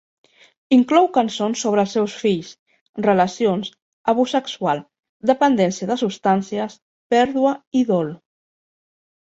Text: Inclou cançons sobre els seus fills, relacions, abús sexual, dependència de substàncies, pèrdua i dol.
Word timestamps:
Inclou 0.75 1.09
cançons 1.17 1.59
sobre 1.65 1.83
els 1.87 1.91
seus 1.97 2.15
fills, 2.21 2.49
relacions, 3.07 3.69
abús 4.15 4.33
sexual, 4.39 4.83
dependència 5.33 5.91
de 5.93 5.99
substàncies, 6.03 6.81
pèrdua 7.17 7.57
i 7.83 7.89
dol. 7.93 8.13